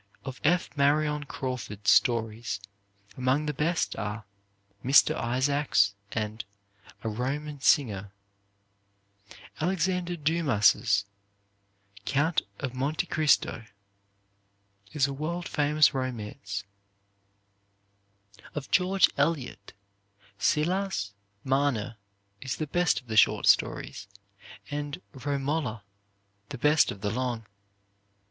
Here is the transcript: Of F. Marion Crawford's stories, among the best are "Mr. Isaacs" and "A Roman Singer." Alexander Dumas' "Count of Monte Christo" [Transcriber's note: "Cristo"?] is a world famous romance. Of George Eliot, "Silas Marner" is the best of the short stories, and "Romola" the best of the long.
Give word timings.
Of 0.25 0.41
F. 0.43 0.75
Marion 0.75 1.25
Crawford's 1.25 1.91
stories, 1.91 2.59
among 3.15 3.45
the 3.45 3.53
best 3.53 3.95
are 3.97 4.25
"Mr. 4.83 5.13
Isaacs" 5.15 5.93
and 6.11 6.43
"A 7.03 7.07
Roman 7.09 7.59
Singer." 7.61 8.11
Alexander 9.59 10.15
Dumas' 10.15 11.05
"Count 12.05 12.41
of 12.57 12.73
Monte 12.73 13.05
Christo" 13.05 13.49
[Transcriber's 13.51 13.69
note: 13.69 14.87
"Cristo"?] 14.87 14.93
is 14.97 15.05
a 15.07 15.13
world 15.13 15.47
famous 15.47 15.93
romance. 15.93 16.63
Of 18.55 18.71
George 18.71 19.07
Eliot, 19.19 19.73
"Silas 20.39 21.13
Marner" 21.43 21.97
is 22.41 22.55
the 22.55 22.65
best 22.65 23.01
of 23.01 23.05
the 23.05 23.17
short 23.17 23.45
stories, 23.45 24.07
and 24.71 24.99
"Romola" 25.13 25.83
the 26.49 26.57
best 26.57 26.89
of 26.89 27.01
the 27.01 27.11
long. 27.11 27.45